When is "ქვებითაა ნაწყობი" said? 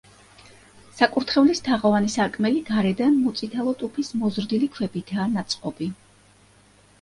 4.79-5.93